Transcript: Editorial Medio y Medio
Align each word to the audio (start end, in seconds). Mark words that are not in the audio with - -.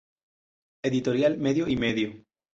Editorial 0.81 1.37
Medio 1.37 1.67
y 1.67 1.75
Medio 1.75 2.25